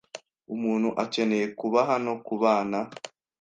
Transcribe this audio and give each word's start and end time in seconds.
Umuntu 0.53 0.89
akeneye 1.03 1.45
kuba 1.59 1.79
hano 1.89 2.11
kubana. 2.27 2.79